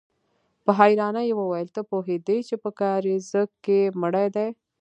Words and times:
په 0.63 0.71
حيرانۍ 0.79 1.23
يې 1.29 1.33
وويل: 1.39 1.67
ته 1.75 1.81
پوهېدې 1.89 2.37
چې 2.47 2.55
په 2.63 2.69
کاريزه 2.79 3.41
کې 3.63 3.79
مړی 4.01 4.27
دی؟ 4.35 4.47